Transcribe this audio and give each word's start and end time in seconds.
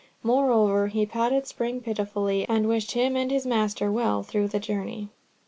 Moreover 0.23 0.87
he 0.87 1.05
patted 1.05 1.45
Spring 1.45 1.79
pitifully, 1.79 2.49
and 2.49 2.67
wished 2.67 2.93
him 2.93 3.15
and 3.15 3.29
his 3.29 3.45
master 3.45 3.91
well 3.91 4.23
through 4.23 4.47
the 4.47 4.59
journey. 4.59 5.09